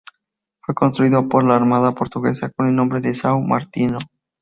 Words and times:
Fue 0.65 0.73
construido 0.73 1.27
para 1.29 1.45
la 1.47 1.55
Armada 1.55 1.91
portuguesa 1.91 2.49
con 2.57 2.67
el 2.67 2.75
nombre 2.75 3.01
de 3.01 3.11
"São 3.11 3.39
Martinho". 3.45 3.99